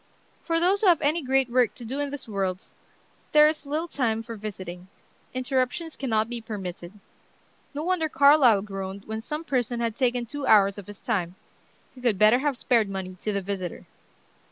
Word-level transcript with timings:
For 0.43 0.59
those 0.59 0.81
who 0.81 0.87
have 0.87 0.99
any 1.03 1.21
great 1.21 1.47
work 1.47 1.75
to 1.75 1.85
do 1.85 1.99
in 1.99 2.09
this 2.09 2.27
worlds 2.27 2.73
there 3.33 3.47
is 3.47 3.67
little 3.67 3.87
time 3.87 4.23
for 4.23 4.35
visiting; 4.35 4.87
interruptions 5.31 5.95
cannot 5.95 6.27
be 6.27 6.41
permitted. 6.41 6.93
No 7.75 7.83
wonder 7.83 8.09
Carlyle 8.09 8.63
groaned 8.63 9.05
when 9.05 9.21
some 9.21 9.43
person 9.43 9.79
had 9.79 9.95
taken 9.95 10.25
two 10.25 10.47
hours 10.47 10.79
of 10.79 10.87
his 10.87 11.01
time. 11.01 11.35
He 11.93 12.01
could 12.01 12.17
better 12.17 12.39
have 12.39 12.57
spared 12.57 12.89
money 12.89 13.15
to 13.19 13.31
the 13.31 13.41
visitor. 13.43 13.85